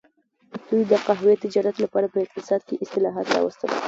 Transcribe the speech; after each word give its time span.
دوی 0.67 0.83
د 0.91 0.93
قهوې 1.05 1.33
تجارت 1.43 1.75
لپاره 1.83 2.07
په 2.13 2.17
اقتصاد 2.25 2.61
کې 2.67 2.81
اصلاحات 2.85 3.27
راوستل. 3.35 3.71